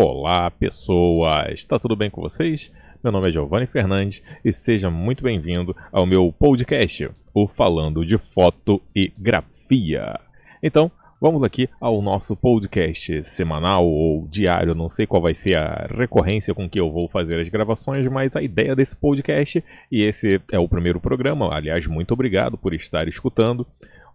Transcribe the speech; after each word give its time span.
Olá, 0.00 0.48
pessoas! 0.48 1.54
Está 1.54 1.76
tudo 1.76 1.96
bem 1.96 2.08
com 2.08 2.20
vocês? 2.20 2.72
Meu 3.02 3.12
nome 3.12 3.26
é 3.26 3.32
Giovanni 3.32 3.66
Fernandes 3.66 4.22
e 4.44 4.52
seja 4.52 4.88
muito 4.88 5.24
bem-vindo 5.24 5.74
ao 5.90 6.06
meu 6.06 6.32
podcast, 6.32 7.10
o 7.34 7.48
Falando 7.48 8.06
de 8.06 8.16
Foto 8.16 8.80
e 8.94 9.12
Grafia. 9.18 10.20
Então, 10.62 10.88
vamos 11.20 11.42
aqui 11.42 11.68
ao 11.80 12.00
nosso 12.00 12.36
podcast 12.36 13.24
semanal 13.24 13.84
ou 13.84 14.28
diário, 14.28 14.72
não 14.72 14.88
sei 14.88 15.04
qual 15.04 15.20
vai 15.20 15.34
ser 15.34 15.56
a 15.56 15.88
recorrência 15.92 16.54
com 16.54 16.70
que 16.70 16.78
eu 16.78 16.92
vou 16.92 17.08
fazer 17.08 17.40
as 17.40 17.48
gravações, 17.48 18.06
mas 18.06 18.36
a 18.36 18.40
ideia 18.40 18.76
desse 18.76 18.94
podcast, 18.94 19.64
e 19.90 20.02
esse 20.02 20.40
é 20.52 20.60
o 20.60 20.68
primeiro 20.68 21.00
programa, 21.00 21.52
aliás, 21.52 21.88
muito 21.88 22.14
obrigado 22.14 22.56
por 22.56 22.72
estar 22.72 23.08
escutando. 23.08 23.66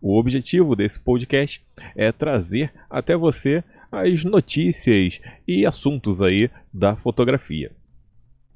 O 0.01 0.17
objetivo 0.17 0.77
desse 0.77 0.97
podcast 0.97 1.61
é 1.93 2.09
trazer 2.13 2.73
até 2.89 3.17
você 3.17 3.61
as 3.93 4.23
notícias 4.23 5.21
e 5.47 5.65
assuntos 5.65 6.21
aí 6.21 6.49
da 6.73 6.95
fotografia. 6.95 7.71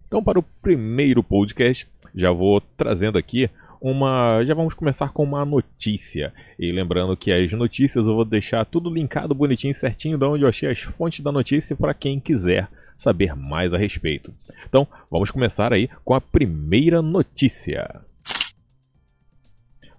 Então, 0.08 0.23
para 0.23 0.40
o 0.40 0.44
primeiro 0.62 1.22
podcast, 1.22 1.88
já 2.16 2.32
vou 2.32 2.60
trazendo 2.60 3.18
aqui 3.18 3.50
uma. 3.80 4.44
Já 4.44 4.54
vamos 4.55 4.73
começar 4.73 5.10
com 5.10 5.23
uma 5.23 5.46
notícia. 5.46 6.34
E 6.58 6.72
lembrando 6.72 7.16
que 7.16 7.32
as 7.32 7.52
notícias 7.54 8.08
eu 8.08 8.16
vou 8.16 8.26
deixar 8.26 8.66
tudo 8.66 8.90
linkado 8.90 9.36
bonitinho, 9.36 9.73
certinho, 9.76 10.18
de 10.18 10.26
onde 10.26 10.44
eu 10.44 10.50
achei 10.50 10.70
as 10.70 10.80
fontes 10.80 11.20
da 11.20 11.32
notícia 11.32 11.76
para 11.76 11.94
quem 11.94 12.20
quiser 12.20 12.68
saber 12.98 13.35
mais 13.35 13.74
a 13.74 13.77
respeito. 13.77 14.34
Então, 14.68 14.88
vamos 15.12 15.30
começar 15.30 15.72
aí 15.72 15.90
com 16.04 16.13
a 16.13 16.22
primeira 16.22 17.02
notícia. 17.02 18.02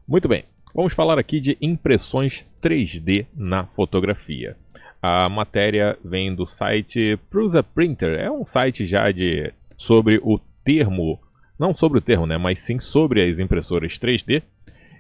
Muito 0.07 0.27
bem, 0.27 0.45
vamos 0.75 0.95
falar 0.95 1.19
aqui 1.19 1.39
de 1.39 1.57
impressões 1.61 2.45
3D 2.63 3.27
na 3.37 3.67
fotografia. 3.67 4.57
A 5.01 5.29
matéria 5.29 5.97
vem 6.05 6.35
do 6.35 6.45
site 6.45 7.17
Prusa 7.31 7.63
Printer, 7.63 8.19
é 8.19 8.31
um 8.31 8.45
site 8.45 8.85
já 8.85 9.11
de 9.13 9.53
sobre 9.77 10.21
o 10.23 10.41
termo, 10.65 11.21
não 11.59 11.73
sobre 11.73 11.99
o 11.99 12.03
termo, 12.03 12.27
né, 12.27 12.37
mas 12.37 12.59
sim 12.59 12.81
sobre 12.81 13.23
as 13.23 13.39
impressoras 13.39 13.99
3D. 13.99 14.43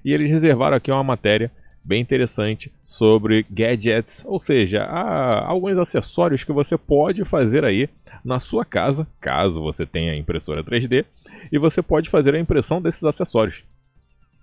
E 0.05 0.13
eles 0.13 0.31
reservaram 0.31 0.77
aqui 0.77 0.91
uma 0.91 1.03
matéria 1.03 1.51
bem 1.85 2.01
interessante 2.01 2.71
sobre 2.85 3.45
gadgets, 3.51 4.25
ou 4.27 4.39
seja, 4.39 4.85
alguns 4.85 5.79
acessórios 5.79 6.45
que 6.45 6.53
você 6.53 6.77
pode 6.77 7.25
fazer 7.25 7.65
aí 7.65 7.89
na 8.25 8.39
sua 8.39 8.65
casa, 8.65 9.07
caso 9.21 9.61
você 9.61 9.85
tenha 9.85 10.15
impressora 10.15 10.63
3D, 10.63 11.05
e 11.51 11.59
você 11.59 11.83
pode 11.83 12.09
fazer 12.09 12.35
a 12.35 12.41
impressão 12.41 12.81
desses 12.81 13.05
acessórios. 13.05 13.65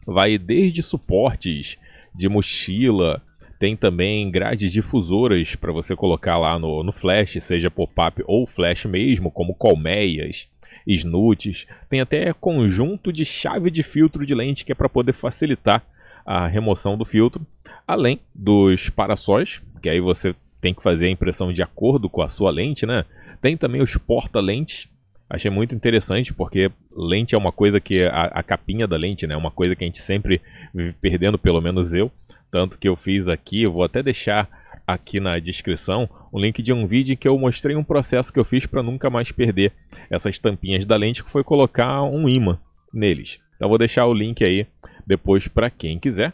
Vai 0.05 0.37
desde 0.37 0.83
suportes 0.83 1.77
de 2.13 2.27
mochila, 2.27 3.21
tem 3.65 3.75
também 3.75 4.29
grades 4.29 4.71
difusoras 4.71 5.55
para 5.55 5.71
você 5.71 5.95
colocar 5.95 6.37
lá 6.37 6.59
no, 6.59 6.83
no 6.83 6.91
flash, 6.91 7.39
seja 7.41 7.71
pop-up 7.71 8.23
ou 8.27 8.45
flash 8.45 8.85
mesmo, 8.85 9.31
como 9.31 9.55
colmeias, 9.55 10.47
snoots. 10.85 11.65
Tem 11.89 11.99
até 11.99 12.31
conjunto 12.31 13.11
de 13.11 13.25
chave 13.25 13.71
de 13.71 13.81
filtro 13.81 14.23
de 14.23 14.35
lente 14.35 14.63
que 14.63 14.71
é 14.71 14.75
para 14.75 14.87
poder 14.87 15.13
facilitar 15.13 15.83
a 16.23 16.45
remoção 16.45 16.95
do 16.95 17.03
filtro. 17.03 17.43
Além 17.87 18.19
dos 18.35 18.87
parasóis, 18.91 19.63
que 19.81 19.89
aí 19.89 19.99
você 19.99 20.35
tem 20.61 20.71
que 20.71 20.83
fazer 20.83 21.07
a 21.07 21.11
impressão 21.11 21.51
de 21.51 21.63
acordo 21.63 22.07
com 22.07 22.21
a 22.21 22.29
sua 22.29 22.51
lente, 22.51 22.85
né? 22.85 23.03
Tem 23.41 23.57
também 23.57 23.81
os 23.81 23.97
porta-lentes. 23.97 24.87
Achei 25.27 25.49
muito 25.49 25.73
interessante 25.73 26.35
porque 26.35 26.69
lente 26.95 27.33
é 27.33 27.37
uma 27.37 27.51
coisa 27.51 27.81
que 27.81 28.03
a, 28.03 28.25
a 28.25 28.43
capinha 28.43 28.87
da 28.87 28.95
lente, 28.95 29.25
né? 29.25 29.33
É 29.33 29.37
uma 29.37 29.49
coisa 29.49 29.75
que 29.75 29.83
a 29.83 29.87
gente 29.87 30.03
sempre 30.03 30.39
vive 30.71 30.93
perdendo, 31.01 31.39
pelo 31.39 31.59
menos 31.59 31.95
eu. 31.95 32.11
Tanto 32.55 32.77
que 32.77 32.87
eu 32.87 32.95
fiz 32.95 33.27
aqui, 33.27 33.63
eu 33.63 33.71
vou 33.73 33.83
até 33.83 34.01
deixar 34.01 34.47
aqui 34.87 35.19
na 35.19 35.37
descrição 35.39 36.09
um 36.31 36.39
link 36.39 36.63
de 36.63 36.71
um 36.71 36.87
vídeo 36.87 37.17
que 37.17 37.27
eu 37.27 37.37
mostrei 37.37 37.75
um 37.75 37.83
processo 37.83 38.31
que 38.31 38.39
eu 38.39 38.45
fiz 38.45 38.65
para 38.65 38.81
nunca 38.81 39.09
mais 39.09 39.29
perder 39.29 39.73
essas 40.09 40.39
tampinhas 40.39 40.85
da 40.85 40.95
lente, 40.95 41.21
que 41.21 41.29
foi 41.29 41.43
colocar 41.43 42.03
um 42.03 42.29
imã 42.29 42.57
neles. 42.93 43.41
Então 43.57 43.67
vou 43.67 43.77
deixar 43.77 44.05
o 44.05 44.13
link 44.13 44.41
aí 44.41 44.65
depois 45.05 45.49
para 45.49 45.69
quem 45.69 45.99
quiser. 45.99 46.31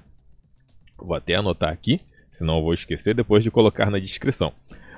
Vou 0.95 1.15
até 1.15 1.33
anotar 1.33 1.73
aqui, 1.73 1.99
senão 2.29 2.57
eu 2.57 2.63
vou 2.65 2.73
esquecer 2.75 3.15
depois 3.15 3.43
de 3.43 3.49
colocar 3.49 3.89
na 3.89 3.97
descrição. 3.97 4.53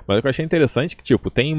Mas 0.06 0.18
o 0.18 0.22
que 0.22 0.28
eu 0.28 0.30
achei 0.30 0.44
interessante 0.44 0.94
é 0.94 0.98
que 0.98 1.04
tipo 1.04 1.32
tem 1.32 1.56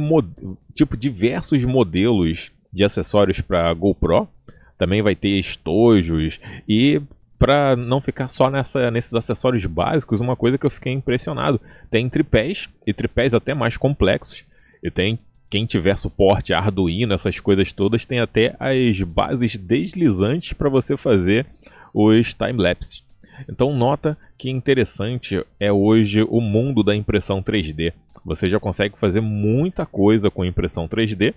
tipo 0.74 0.94
diversos 0.94 1.64
modelos 1.64 2.52
de 2.70 2.84
acessórios 2.84 3.40
para 3.40 3.72
GoPro. 3.72 4.28
Também 4.76 5.00
vai 5.00 5.14
ter 5.14 5.38
estojos 5.38 6.38
e 6.68 7.00
para 7.44 7.76
não 7.76 8.00
ficar 8.00 8.28
só 8.28 8.48
nessa, 8.48 8.90
nesses 8.90 9.12
acessórios 9.12 9.66
básicos, 9.66 10.18
uma 10.18 10.34
coisa 10.34 10.56
que 10.56 10.64
eu 10.64 10.70
fiquei 10.70 10.94
impressionado. 10.94 11.60
Tem 11.90 12.08
tripés, 12.08 12.70
e 12.86 12.94
tripés 12.94 13.34
até 13.34 13.52
mais 13.52 13.76
complexos, 13.76 14.46
e 14.82 14.90
tem 14.90 15.18
quem 15.50 15.66
tiver 15.66 15.98
suporte 15.98 16.54
Arduino, 16.54 17.12
essas 17.12 17.38
coisas 17.38 17.70
todas, 17.70 18.06
tem 18.06 18.18
até 18.18 18.56
as 18.58 18.98
bases 19.02 19.56
deslizantes 19.56 20.54
para 20.54 20.70
você 20.70 20.96
fazer 20.96 21.44
os 21.92 22.32
time-lapse. 22.32 23.02
Então 23.46 23.76
nota 23.76 24.16
que 24.38 24.48
interessante 24.48 25.44
é 25.60 25.70
hoje 25.70 26.22
o 26.22 26.40
mundo 26.40 26.82
da 26.82 26.96
impressão 26.96 27.42
3D. 27.42 27.92
Você 28.24 28.48
já 28.48 28.58
consegue 28.58 28.98
fazer 28.98 29.20
muita 29.20 29.84
coisa 29.84 30.30
com 30.30 30.46
impressão 30.46 30.88
3D. 30.88 31.34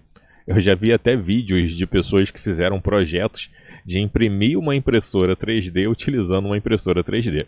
Eu 0.48 0.58
já 0.62 0.74
vi 0.74 0.94
até 0.94 1.18
vídeos 1.18 1.74
de 1.74 1.86
pessoas 1.86 2.32
que 2.32 2.40
fizeram 2.40 2.80
projetos 2.80 3.52
de 3.88 4.02
imprimir 4.02 4.60
uma 4.60 4.76
impressora 4.76 5.34
3D 5.34 5.90
utilizando 5.90 6.48
uma 6.48 6.58
impressora 6.58 7.02
3D. 7.02 7.46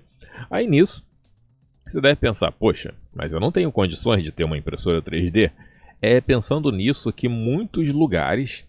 Aí 0.49 0.65
nisso, 0.65 1.05
você 1.85 1.99
deve 1.99 2.15
pensar, 2.15 2.49
poxa, 2.53 2.93
mas 3.13 3.33
eu 3.33 3.41
não 3.41 3.51
tenho 3.51 3.69
condições 3.73 4.23
de 4.23 4.31
ter 4.31 4.45
uma 4.45 4.57
impressora 4.57 5.01
3D. 5.01 5.51
É 6.01 6.21
pensando 6.21 6.71
nisso 6.71 7.11
que 7.11 7.27
muitos 7.27 7.89
lugares 7.89 8.63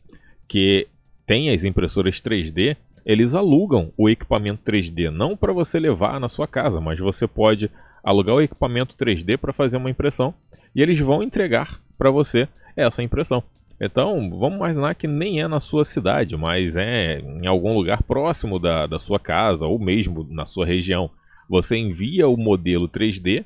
que 0.49 0.89
têm 1.25 1.55
as 1.55 1.63
impressoras 1.63 2.21
3D, 2.21 2.77
eles 3.07 3.35
alugam 3.35 3.93
o 3.97 4.11
equipamento 4.11 4.69
3D, 4.69 5.09
não 5.09 5.37
para 5.37 5.53
você 5.53 5.79
levar 5.79 6.19
na 6.19 6.29
sua 6.29 6.49
casa, 6.49 6.81
mas 6.81 6.99
você 6.99 7.25
pode 7.25 7.71
alugar 8.03 8.35
o 8.35 8.43
equipamento 8.43 8.97
3D 8.97 9.39
para 9.39 9.53
fazer 9.53 9.77
uma 9.77 9.91
impressão 9.91 10.35
e 10.75 10.83
eles 10.83 10.99
vão 10.99 11.23
entregar 11.23 11.81
para 11.97 12.11
você 12.11 12.49
essa 12.75 13.01
impressão. 13.01 13.45
Então, 13.81 14.29
vamos 14.39 14.59
imaginar 14.59 14.95
que 14.95 15.09
nem 15.09 15.41
é 15.41 15.49
na 15.49 15.59
sua 15.59 15.87
cidade, 15.87 16.37
mas 16.37 16.77
é 16.77 17.21
em 17.21 17.47
algum 17.47 17.73
lugar 17.75 18.03
próximo 18.03 18.59
da, 18.59 18.87
da 18.87 18.99
sua 18.99 19.19
casa 19.19 19.65
ou 19.65 19.79
mesmo 19.79 20.27
na 20.31 20.45
sua 20.45 20.67
região. 20.67 21.11
Você 21.49 21.77
envia 21.77 22.29
o 22.29 22.37
modelo 22.37 22.87
3D 22.87 23.45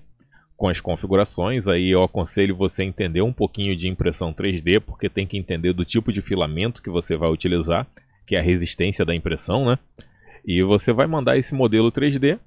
com 0.56 0.68
as 0.68 0.80
configurações. 0.80 1.68
Aí 1.68 1.88
eu 1.90 2.02
aconselho 2.02 2.56
você 2.56 2.82
entender 2.82 3.22
um 3.22 3.32
pouquinho 3.32 3.76
de 3.76 3.88
impressão 3.88 4.32
3D, 4.32 4.80
porque 4.80 5.08
tem 5.08 5.26
que 5.26 5.38
entender 5.38 5.72
do 5.72 5.84
tipo 5.84 6.12
de 6.12 6.20
filamento 6.20 6.82
que 6.82 6.90
você 6.90 7.16
vai 7.16 7.30
utilizar, 7.30 7.86
que 8.26 8.34
é 8.34 8.40
a 8.40 8.42
resistência 8.42 9.04
da 9.04 9.14
impressão, 9.14 9.64
né? 9.66 9.78
E 10.44 10.62
você 10.62 10.92
vai 10.92 11.06
mandar 11.06 11.38
esse 11.38 11.54
modelo 11.54 11.90
3D, 11.90 12.38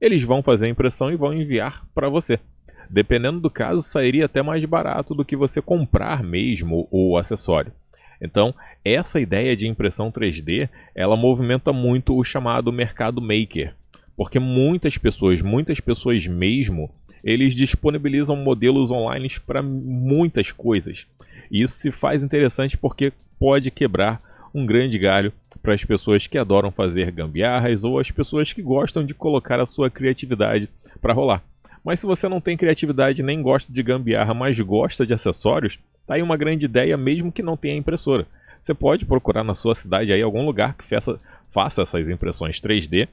eles 0.00 0.24
vão 0.24 0.42
fazer 0.42 0.66
a 0.66 0.70
impressão 0.70 1.10
e 1.10 1.16
vão 1.16 1.32
enviar 1.32 1.86
para 1.94 2.08
você. 2.08 2.40
Dependendo 2.88 3.40
do 3.40 3.50
caso, 3.50 3.82
sairia 3.82 4.26
até 4.26 4.42
mais 4.42 4.64
barato 4.64 5.14
do 5.14 5.24
que 5.24 5.36
você 5.36 5.60
comprar 5.60 6.22
mesmo 6.22 6.86
o 6.90 7.16
acessório. 7.16 7.72
Então, 8.20 8.54
essa 8.84 9.20
ideia 9.20 9.56
de 9.56 9.68
impressão 9.68 10.10
3D, 10.10 10.68
ela 10.94 11.16
movimenta 11.16 11.72
muito 11.72 12.16
o 12.16 12.24
chamado 12.24 12.72
mercado 12.72 13.20
maker, 13.20 13.74
porque 14.16 14.38
muitas 14.38 14.96
pessoas, 14.96 15.42
muitas 15.42 15.80
pessoas 15.80 16.26
mesmo, 16.26 16.90
eles 17.22 17.54
disponibilizam 17.54 18.36
modelos 18.36 18.90
online 18.90 19.28
para 19.46 19.62
muitas 19.62 20.52
coisas. 20.52 21.06
E 21.50 21.62
isso 21.62 21.78
se 21.78 21.90
faz 21.90 22.22
interessante 22.22 22.76
porque 22.76 23.12
pode 23.38 23.70
quebrar 23.70 24.22
um 24.54 24.64
grande 24.64 24.98
galho 24.98 25.32
para 25.62 25.74
as 25.74 25.84
pessoas 25.84 26.26
que 26.26 26.38
adoram 26.38 26.70
fazer 26.70 27.10
gambiarras 27.10 27.84
ou 27.84 27.98
as 27.98 28.10
pessoas 28.10 28.52
que 28.52 28.62
gostam 28.62 29.04
de 29.04 29.14
colocar 29.14 29.58
a 29.58 29.66
sua 29.66 29.90
criatividade 29.90 30.68
para 31.00 31.14
rolar. 31.14 31.42
Mas 31.84 32.00
se 32.00 32.06
você 32.06 32.28
não 32.28 32.40
tem 32.40 32.56
criatividade 32.56 33.22
nem 33.22 33.42
gosta 33.42 33.70
de 33.70 33.82
gambiarra, 33.82 34.32
mas 34.32 34.58
gosta 34.58 35.06
de 35.06 35.12
acessórios, 35.12 35.78
tá 36.06 36.14
aí 36.14 36.22
uma 36.22 36.36
grande 36.36 36.64
ideia 36.64 36.96
mesmo 36.96 37.30
que 37.30 37.42
não 37.42 37.56
tenha 37.56 37.76
impressora. 37.76 38.26
Você 38.62 38.72
pode 38.72 39.04
procurar 39.04 39.44
na 39.44 39.54
sua 39.54 39.74
cidade 39.74 40.10
aí 40.10 40.22
algum 40.22 40.46
lugar 40.46 40.74
que 40.74 40.82
faça, 40.82 41.20
faça 41.50 41.82
essas 41.82 42.08
impressões 42.08 42.58
3D. 42.62 43.06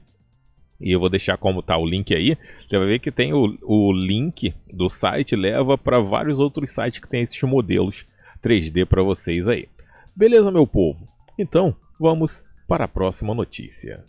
E 0.80 0.90
eu 0.90 0.98
vou 0.98 1.10
deixar 1.10 1.36
como 1.36 1.62
tá 1.62 1.76
o 1.76 1.86
link 1.86 2.14
aí. 2.14 2.38
Você 2.58 2.78
vai 2.78 2.86
ver 2.86 2.98
que 2.98 3.12
tem 3.12 3.34
o, 3.34 3.58
o 3.62 3.92
link 3.92 4.54
do 4.72 4.88
site, 4.88 5.36
leva 5.36 5.76
para 5.76 6.00
vários 6.00 6.40
outros 6.40 6.72
sites 6.72 7.00
que 7.00 7.08
tem 7.08 7.20
esses 7.22 7.40
modelos 7.42 8.06
3D 8.42 8.86
para 8.86 9.02
vocês 9.02 9.46
aí. 9.46 9.68
Beleza, 10.16 10.50
meu 10.50 10.66
povo? 10.66 11.06
Então, 11.38 11.76
vamos 12.00 12.42
para 12.66 12.86
a 12.86 12.88
próxima 12.88 13.34
notícia. 13.34 14.02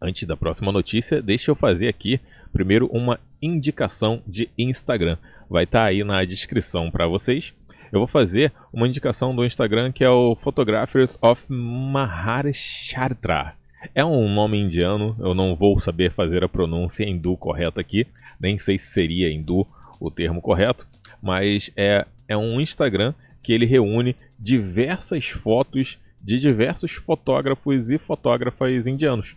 Antes 0.00 0.26
da 0.26 0.36
próxima 0.36 0.70
notícia, 0.70 1.20
deixa 1.20 1.50
eu 1.50 1.56
fazer 1.56 1.88
aqui 1.88 2.20
primeiro 2.52 2.86
uma 2.86 3.18
indicação 3.42 4.22
de 4.26 4.48
Instagram. 4.56 5.18
Vai 5.50 5.64
estar 5.64 5.80
tá 5.80 5.86
aí 5.86 6.04
na 6.04 6.24
descrição 6.24 6.90
para 6.90 7.08
vocês. 7.08 7.52
Eu 7.90 8.00
vou 8.00 8.06
fazer 8.06 8.52
uma 8.72 8.86
indicação 8.86 9.34
do 9.34 9.44
Instagram 9.44 9.90
que 9.90 10.04
é 10.04 10.10
o 10.10 10.36
Photographers 10.36 11.18
of 11.20 11.52
Maharashtra. 11.52 13.54
É 13.94 14.04
um 14.04 14.32
nome 14.32 14.60
indiano, 14.60 15.16
eu 15.18 15.34
não 15.34 15.54
vou 15.54 15.80
saber 15.80 16.12
fazer 16.12 16.44
a 16.44 16.48
pronúncia 16.48 17.04
hindu 17.04 17.36
correta 17.36 17.80
aqui, 17.80 18.06
nem 18.40 18.58
sei 18.58 18.78
se 18.78 18.92
seria 18.92 19.30
hindu 19.30 19.66
o 20.00 20.10
termo 20.10 20.40
correto, 20.40 20.86
mas 21.22 21.70
é, 21.76 22.06
é 22.26 22.36
um 22.36 22.60
Instagram 22.60 23.14
que 23.42 23.52
ele 23.52 23.66
reúne 23.66 24.16
diversas 24.38 25.28
fotos 25.28 25.98
de 26.20 26.38
diversos 26.38 26.92
fotógrafos 26.92 27.90
e 27.90 27.98
fotógrafas 27.98 28.86
indianos. 28.86 29.36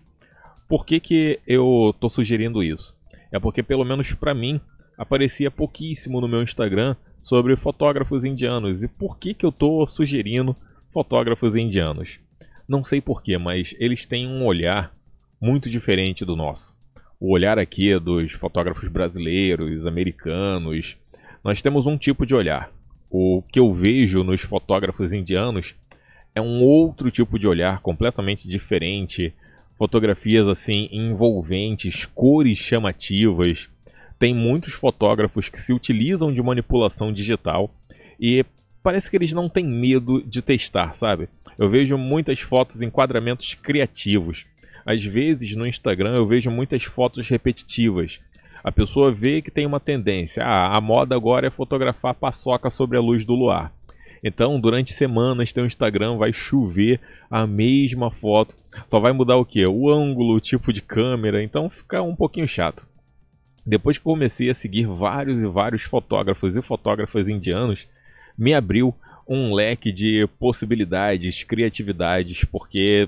Por 0.72 0.86
que, 0.86 1.02
que 1.02 1.38
eu 1.46 1.92
estou 1.94 2.10
sugerindo 2.10 2.64
isso? 2.64 2.96
É 3.30 3.38
porque, 3.38 3.62
pelo 3.62 3.84
menos 3.84 4.14
para 4.14 4.34
mim, 4.34 4.58
aparecia 4.98 5.52
pouquíssimo 5.52 6.22
no 6.22 6.30
meu 6.30 6.42
Instagram 6.42 6.96
sobre 7.22 7.58
fotógrafos 7.58 8.24
indianos. 8.24 8.82
E 8.82 8.88
por 8.88 9.20
que, 9.20 9.34
que 9.34 9.46
eu 9.46 9.50
estou 9.50 9.86
sugerindo 9.86 10.56
fotógrafos 10.90 11.58
indianos? 11.58 12.22
Não 12.70 12.86
sei 12.86 13.02
porquê, 13.02 13.38
mas 13.38 13.76
eles 13.82 14.06
têm 14.06 14.26
um 14.26 14.46
olhar 14.46 14.96
muito 15.42 15.70
diferente 15.70 16.24
do 16.24 16.38
nosso. 16.38 16.74
O 17.20 17.34
olhar 17.34 17.60
aqui 17.60 18.00
dos 18.00 18.32
fotógrafos 18.32 18.88
brasileiros, 18.88 19.86
americanos, 19.86 20.96
nós 21.44 21.62
temos 21.62 21.86
um 21.86 21.98
tipo 21.98 22.26
de 22.26 22.34
olhar. 22.34 22.72
O 23.10 23.44
que 23.52 23.60
eu 23.60 23.74
vejo 23.74 24.24
nos 24.24 24.40
fotógrafos 24.40 25.12
indianos 25.12 25.76
é 26.34 26.42
um 26.42 26.64
outro 26.64 27.12
tipo 27.12 27.38
de 27.38 27.46
olhar 27.46 27.82
completamente 27.82 28.48
diferente. 28.48 29.36
Fotografias 29.82 30.48
assim 30.48 30.88
envolventes, 30.92 32.06
cores 32.06 32.60
chamativas. 32.60 33.68
Tem 34.20 34.32
muitos 34.32 34.74
fotógrafos 34.74 35.50
que 35.50 35.60
se 35.60 35.74
utilizam 35.74 36.32
de 36.32 36.40
manipulação 36.40 37.12
digital 37.12 37.74
e 38.20 38.46
parece 38.84 39.10
que 39.10 39.18
eles 39.18 39.34
não 39.34 39.50
têm 39.50 39.66
medo 39.66 40.22
de 40.22 40.40
testar, 40.44 40.94
sabe? 40.94 41.28
Eu 41.58 41.68
vejo 41.68 41.98
muitas 41.98 42.40
fotos, 42.42 42.84
enquadramentos 42.84 43.56
criativos. 43.56 44.46
Às 44.86 45.04
vezes 45.04 45.56
no 45.56 45.66
Instagram 45.66 46.14
eu 46.16 46.28
vejo 46.28 46.52
muitas 46.52 46.84
fotos 46.84 47.28
repetitivas. 47.28 48.20
A 48.64 48.72
pessoa 48.72 49.12
vê 49.12 49.42
que 49.42 49.50
tem 49.50 49.66
uma 49.66 49.80
tendência. 49.80 50.44
Ah, 50.44 50.78
a 50.78 50.80
moda 50.80 51.16
agora 51.16 51.48
é 51.48 51.50
fotografar 51.50 52.14
paçoca 52.14 52.70
sobre 52.70 53.00
a 53.00 53.02
luz 53.02 53.26
do 53.26 53.34
luar. 53.34 53.74
Então, 54.24 54.60
durante 54.60 54.94
semanas, 54.94 55.52
teu 55.52 55.66
Instagram 55.66 56.18
vai 56.18 56.32
chover 56.32 57.00
a 57.30 57.48
mesma 57.48 58.12
foto. 58.12 58.56
Só 58.88 59.00
vai 59.00 59.12
mudar 59.12 59.38
o 59.38 59.46
que? 59.46 59.66
O 59.66 59.90
ângulo, 59.90 60.36
o 60.36 60.42
tipo 60.42 60.72
de 60.72 60.82
câmera. 60.82 61.44
Então, 61.44 61.70
fica 61.70 62.02
um 62.02 62.16
pouquinho 62.16 62.48
chato. 62.48 62.88
Depois 63.66 63.98
que 63.98 64.04
comecei 64.04 64.50
a 64.50 64.56
seguir 64.56 64.86
vários 64.86 65.42
e 65.42 65.48
vários 65.48 65.84
fotógrafos 65.84 66.56
e 66.56 66.62
fotógrafas 66.62 67.30
indianos, 67.30 67.88
me 68.38 68.54
abriu 68.54 68.94
um 69.28 69.54
leque 69.54 69.92
de 69.92 70.28
possibilidades, 70.40 71.44
criatividades, 71.44 72.44
porque, 72.44 73.08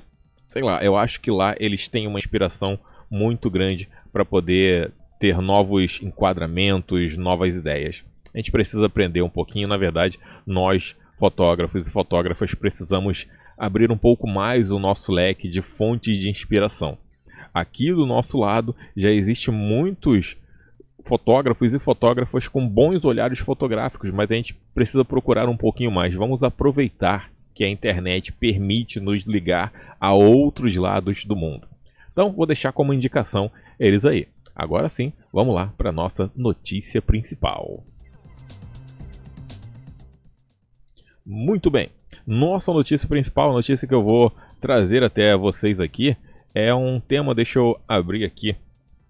sei 0.50 0.64
lá, 0.64 0.84
eu 0.84 0.96
acho 0.96 1.20
que 1.22 1.32
lá 1.32 1.56
eles 1.60 1.88
têm 1.88 2.08
uma 2.08 2.20
inspiração 2.20 2.80
muito 3.10 3.50
grande 3.50 3.90
para 4.12 4.24
poder 4.24 4.92
ter 5.20 5.40
novos 5.40 6.00
enquadramentos, 6.02 7.18
novas 7.18 7.56
ideias. 7.56 8.04
A 8.34 8.38
gente 8.38 8.52
precisa 8.52 8.86
aprender 8.86 9.22
um 9.22 9.30
pouquinho, 9.30 9.68
na 9.68 9.78
verdade, 9.78 10.20
nós 10.46 10.96
fotógrafos 11.24 11.88
e 11.88 11.90
fotógrafas 11.90 12.54
precisamos 12.54 13.30
abrir 13.58 13.90
um 13.90 13.98
pouco 13.98 14.28
mais 14.28 14.74
o 14.74 14.78
nosso 14.78 15.10
leque 15.10 15.48
de 15.48 15.62
fontes 15.62 16.18
de 16.18 16.30
inspiração. 16.30 16.98
Aqui 17.54 17.94
do 17.94 18.06
nosso 18.06 18.38
lado 18.38 18.76
já 18.94 19.10
existe 19.10 19.50
muitos 19.50 20.36
fotógrafos 21.02 21.74
e 21.74 21.80
fotógrafas 21.80 22.50
com 22.50 22.68
bons 22.68 23.06
olhares 23.06 23.40
fotográficos, 23.40 24.12
mas 24.12 24.30
a 24.30 24.34
gente 24.36 24.54
precisa 24.76 25.06
procurar 25.06 25.48
um 25.48 25.56
pouquinho 25.56 25.92
mais. 25.92 26.14
Vamos 26.14 26.44
aproveitar 26.44 27.32
que 27.56 27.64
a 27.64 27.70
internet 27.70 28.34
permite 28.34 29.00
nos 29.00 29.24
ligar 29.24 29.96
a 30.02 30.14
outros 30.14 30.76
lados 30.76 31.24
do 31.24 31.38
mundo. 31.38 31.66
Então, 32.12 32.34
vou 32.34 32.46
deixar 32.46 32.74
como 32.74 32.94
indicação 32.94 33.50
eles 33.80 34.04
aí. 34.04 34.28
Agora 34.54 34.90
sim, 34.90 35.14
vamos 35.32 35.56
lá 35.56 35.74
para 35.78 35.90
nossa 35.90 36.30
notícia 36.36 37.02
principal. 37.02 37.82
Muito 41.26 41.72
bem. 41.72 41.90
Nossa 42.28 42.74
notícia 42.74 43.08
principal, 43.08 43.52
a 43.52 43.54
notícia 43.54 43.88
que 43.88 43.94
eu 43.94 44.04
vou 44.04 44.32
trazer 44.60 45.04
até 45.04 45.36
vocês 45.38 45.80
aqui, 45.80 46.18
é 46.54 46.74
um 46.74 47.00
tema, 47.00 47.34
deixa 47.34 47.60
eu 47.60 47.80
abrir 47.88 48.26
aqui 48.26 48.56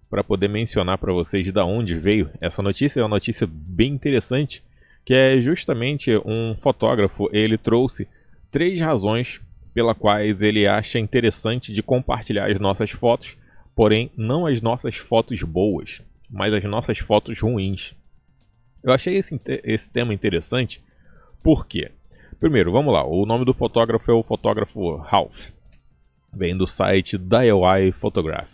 para 0.08 0.22
poder 0.22 0.48
mencionar 0.48 0.96
para 0.98 1.12
vocês 1.12 1.52
de 1.52 1.60
onde 1.60 1.96
veio 1.96 2.30
essa 2.40 2.62
notícia. 2.62 3.00
É 3.00 3.02
uma 3.02 3.16
notícia 3.16 3.48
bem 3.50 3.92
interessante, 3.92 4.62
que 5.04 5.12
é 5.12 5.40
justamente 5.40 6.16
um 6.24 6.54
fotógrafo, 6.60 7.28
ele 7.32 7.58
trouxe 7.58 8.06
três 8.48 8.80
razões 8.80 9.40
pela 9.74 9.92
quais 9.92 10.40
ele 10.40 10.68
acha 10.68 11.00
interessante 11.00 11.72
de 11.72 11.82
compartilhar 11.82 12.48
as 12.48 12.60
nossas 12.60 12.92
fotos, 12.92 13.36
porém 13.74 14.12
não 14.16 14.46
as 14.46 14.62
nossas 14.62 14.96
fotos 14.96 15.42
boas, 15.42 16.00
mas 16.30 16.54
as 16.54 16.62
nossas 16.62 16.98
fotos 16.98 17.40
ruins. 17.40 17.92
Eu 18.84 18.92
achei 18.92 19.16
esse, 19.16 19.40
esse 19.64 19.92
tema 19.92 20.14
interessante 20.14 20.80
porque 21.42 21.90
Primeiro, 22.38 22.72
vamos 22.72 22.92
lá. 22.92 23.04
O 23.06 23.24
nome 23.26 23.44
do 23.44 23.54
fotógrafo 23.54 24.10
é 24.10 24.14
o 24.14 24.22
fotógrafo 24.22 24.96
Ralph. 24.96 25.50
Vem 26.32 26.56
do 26.56 26.66
site 26.66 27.16
DIY 27.16 27.92
Photograph. 27.92 28.52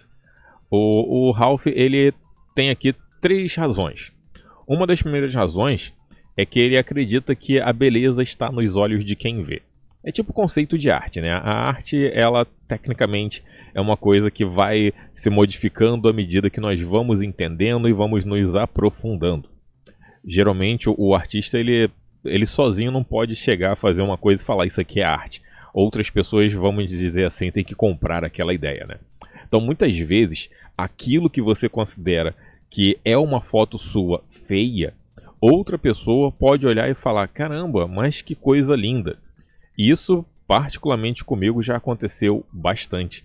O, 0.71 1.29
o 1.29 1.33
Ralph 1.33 1.67
ele 1.67 2.13
tem 2.55 2.71
aqui 2.71 2.95
três 3.21 3.55
razões. 3.57 4.13
Uma 4.67 4.87
das 4.87 5.03
primeiras 5.03 5.35
razões 5.35 5.95
é 6.37 6.47
que 6.47 6.61
ele 6.61 6.79
acredita 6.79 7.35
que 7.35 7.61
a 7.61 7.73
beleza 7.73 8.23
está 8.23 8.51
nos 8.51 8.77
olhos 8.77 9.05
de 9.05 9.17
quem 9.17 9.43
vê. 9.43 9.63
É 10.03 10.11
tipo 10.11 10.31
o 10.31 10.35
conceito 10.35 10.79
de 10.79 10.91
arte, 10.91 11.21
né? 11.21 11.31
A 11.31 11.69
arte, 11.69 12.11
ela 12.15 12.47
tecnicamente 12.67 13.45
é 13.75 13.81
uma 13.81 13.97
coisa 13.97 14.31
que 14.31 14.45
vai 14.45 14.93
se 15.15 15.29
modificando 15.29 16.09
à 16.09 16.13
medida 16.13 16.49
que 16.49 16.61
nós 16.61 16.81
vamos 16.81 17.21
entendendo 17.21 17.89
e 17.89 17.93
vamos 17.93 18.25
nos 18.25 18.57
aprofundando. 18.57 19.49
Geralmente 20.25 20.89
o 20.89 21.15
artista 21.15 21.59
ele 21.59 21.91
ele 22.25 22.47
sozinho 22.47 22.91
não 22.91 23.05
pode 23.05 23.35
chegar 23.37 23.73
a 23.73 23.77
fazer 23.77 24.03
uma 24.03 24.17
coisa 24.17 24.43
e 24.43 24.47
falar 24.47 24.67
isso 24.67 24.81
aqui 24.81 25.01
é 25.01 25.05
arte. 25.05 25.43
Outras 25.73 26.11
pessoas, 26.11 26.53
vamos 26.53 26.87
dizer 26.89 27.27
assim, 27.27 27.51
têm 27.51 27.65
que 27.65 27.75
comprar 27.75 28.25
aquela 28.25 28.53
ideia, 28.53 28.85
né? 28.87 28.97
Então, 29.47 29.61
muitas 29.61 29.97
vezes, 29.99 30.51
aquilo 30.77 31.31
que 31.31 31.43
você 31.43 31.69
considera 31.69 32.35
que 32.69 32.99
é 33.05 33.19
uma 33.19 33.41
foto 33.41 33.77
sua 33.77 34.23
feia, 34.29 34.95
outra 35.41 35.77
pessoa 35.77 36.31
pode 36.31 36.67
olhar 36.67 36.89
e 36.89 36.95
falar: 36.95 37.27
caramba, 37.29 37.89
mas 37.89 38.23
que 38.23 38.35
coisa 38.35 38.77
linda. 38.77 39.19
Isso, 39.77 40.25
particularmente 40.47 41.25
comigo, 41.25 41.63
já 41.63 41.77
aconteceu 41.77 42.47
bastante. 42.53 43.25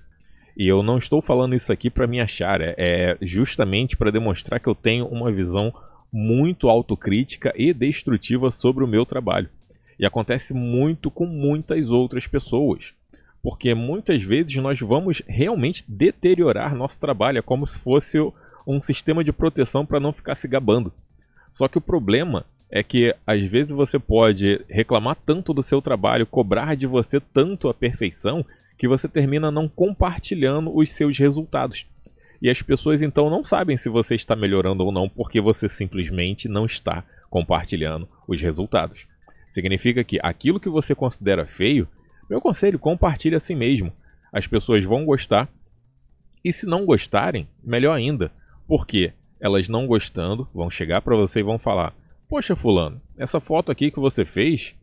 E 0.57 0.67
eu 0.67 0.81
não 0.81 0.97
estou 0.97 1.21
falando 1.21 1.53
isso 1.53 1.71
aqui 1.71 1.89
para 1.89 2.07
me 2.07 2.21
achar, 2.21 2.61
é, 2.61 2.75
é 2.77 3.17
justamente 3.21 3.97
para 3.97 4.11
demonstrar 4.11 4.59
que 4.59 4.67
eu 4.67 4.75
tenho 4.75 5.05
uma 5.05 5.31
visão 5.31 5.73
muito 6.17 6.69
autocrítica 6.69 7.53
e 7.57 7.73
destrutiva 7.73 8.49
sobre 8.49 8.85
o 8.85 8.87
meu 8.87 9.05
trabalho. 9.05 9.49
E 9.99 10.07
acontece 10.07 10.53
muito 10.53 11.11
com 11.11 11.25
muitas 11.25 11.89
outras 11.89 12.25
pessoas. 12.25 12.93
Porque 13.43 13.75
muitas 13.75 14.23
vezes 14.23 14.55
nós 14.55 14.79
vamos 14.79 15.21
realmente 15.27 15.83
deteriorar 15.85 16.73
nosso 16.73 16.97
trabalho, 17.01 17.39
é 17.39 17.41
como 17.41 17.67
se 17.67 17.77
fosse 17.77 18.17
um 18.65 18.79
sistema 18.79 19.25
de 19.25 19.33
proteção 19.33 19.85
para 19.85 19.99
não 19.99 20.13
ficar 20.13 20.35
se 20.35 20.47
gabando. 20.47 20.93
Só 21.51 21.67
que 21.67 21.77
o 21.77 21.81
problema 21.81 22.45
é 22.71 22.81
que 22.81 23.13
às 23.27 23.45
vezes 23.45 23.75
você 23.75 23.99
pode 23.99 24.63
reclamar 24.69 25.17
tanto 25.25 25.53
do 25.53 25.61
seu 25.61 25.81
trabalho, 25.81 26.25
cobrar 26.25 26.75
de 26.75 26.87
você 26.87 27.19
tanto 27.19 27.67
a 27.67 27.73
perfeição, 27.73 28.45
que 28.77 28.87
você 28.87 29.09
termina 29.09 29.51
não 29.51 29.67
compartilhando 29.67 30.73
os 30.73 30.89
seus 30.91 31.17
resultados. 31.17 31.85
E 32.41 32.49
as 32.49 32.61
pessoas 32.61 33.01
então 33.01 33.29
não 33.29 33.43
sabem 33.43 33.77
se 33.77 33.89
você 33.89 34.15
está 34.15 34.35
melhorando 34.35 34.83
ou 34.83 34.91
não 34.91 35.07
porque 35.07 35.39
você 35.39 35.69
simplesmente 35.69 36.47
não 36.47 36.65
está 36.65 37.03
compartilhando 37.29 38.07
os 38.27 38.41
resultados. 38.41 39.07
Significa 39.49 40.03
que 40.03 40.19
aquilo 40.21 40.59
que 40.59 40.69
você 40.69 40.93
considera 40.93 41.45
feio, 41.45 41.87
meu 42.29 42.41
conselho, 42.41 42.77
compartilhe 42.77 43.35
assim 43.35 43.55
mesmo. 43.55 43.91
As 44.31 44.47
pessoas 44.47 44.83
vão 44.83 45.05
gostar. 45.05 45.49
E 46.43 46.51
se 46.51 46.65
não 46.65 46.85
gostarem, 46.85 47.47
melhor 47.63 47.93
ainda. 47.93 48.31
Porque 48.67 49.13
elas 49.39 49.69
não 49.69 49.87
gostando, 49.87 50.47
vão 50.53 50.69
chegar 50.69 51.01
para 51.01 51.15
você 51.15 51.39
e 51.39 51.43
vão 51.43 51.57
falar: 51.57 51.93
Poxa, 52.27 52.55
Fulano, 52.55 53.01
essa 53.17 53.39
foto 53.39 53.71
aqui 53.71 53.91
que 53.91 53.99
você 53.99 54.25
fez 54.25 54.75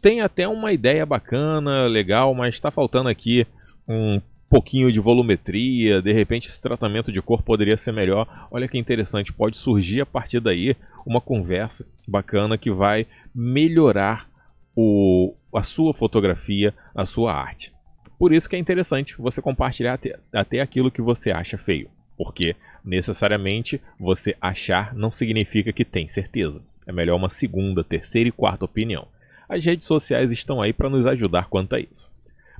tem 0.00 0.20
até 0.20 0.46
uma 0.46 0.72
ideia 0.72 1.06
bacana, 1.06 1.86
legal, 1.86 2.34
mas 2.34 2.54
está 2.54 2.70
faltando 2.70 3.08
aqui 3.08 3.46
um 3.88 4.20
pouquinho 4.48 4.92
de 4.92 5.00
volumetria, 5.00 6.00
de 6.00 6.12
repente 6.12 6.48
esse 6.48 6.60
tratamento 6.60 7.10
de 7.10 7.20
cor 7.20 7.42
poderia 7.42 7.76
ser 7.76 7.92
melhor. 7.92 8.48
Olha 8.50 8.68
que 8.68 8.78
interessante, 8.78 9.32
pode 9.32 9.58
surgir 9.58 10.00
a 10.00 10.06
partir 10.06 10.40
daí 10.40 10.76
uma 11.04 11.20
conversa 11.20 11.86
bacana 12.06 12.56
que 12.56 12.70
vai 12.70 13.06
melhorar 13.34 14.28
o, 14.76 15.34
a 15.52 15.62
sua 15.62 15.92
fotografia, 15.92 16.74
a 16.94 17.04
sua 17.04 17.34
arte. 17.34 17.72
Por 18.18 18.32
isso 18.32 18.48
que 18.48 18.56
é 18.56 18.58
interessante 18.58 19.16
você 19.18 19.42
compartilhar 19.42 19.94
até, 19.94 20.18
até 20.32 20.60
aquilo 20.60 20.90
que 20.90 21.02
você 21.02 21.30
acha 21.30 21.58
feio, 21.58 21.90
porque 22.16 22.54
necessariamente 22.84 23.80
você 23.98 24.36
achar 24.40 24.94
não 24.94 25.10
significa 25.10 25.72
que 25.72 25.84
tem 25.84 26.06
certeza. 26.06 26.62
É 26.86 26.92
melhor 26.92 27.16
uma 27.16 27.30
segunda, 27.30 27.82
terceira 27.82 28.28
e 28.28 28.32
quarta 28.32 28.64
opinião. 28.64 29.08
As 29.48 29.64
redes 29.64 29.86
sociais 29.86 30.30
estão 30.30 30.60
aí 30.60 30.72
para 30.72 30.90
nos 30.90 31.06
ajudar 31.06 31.48
quanto 31.48 31.74
a 31.74 31.80
isso. 31.80 32.13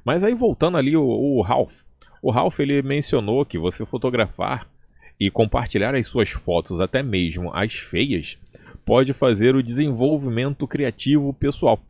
Mas 0.04 0.22
aí 0.22 0.34
voltando 0.34 0.76
ali 0.76 0.96
o, 0.96 1.04
o 1.04 1.40
Ralph. 1.40 1.82
O 2.22 2.30
Ralph 2.30 2.58
ele 2.60 2.82
mencionou 2.82 3.44
que 3.44 3.58
você 3.58 3.86
fotografar 3.86 4.68
e 5.18 5.30
compartilhar 5.30 5.94
as 5.94 6.06
suas 6.06 6.30
fotos, 6.30 6.80
até 6.80 7.02
mesmo 7.02 7.50
as 7.54 7.74
feias, 7.74 8.38
pode 8.84 9.12
fazer 9.12 9.54
o 9.54 9.62
desenvolvimento 9.62 10.66
criativo 10.66 11.32
pessoal. 11.32 11.80